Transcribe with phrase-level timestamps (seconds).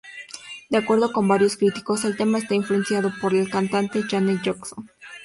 [0.71, 4.89] De acuerdo con varios críticos, el tema está influenciado por la cantante Janet Jackson.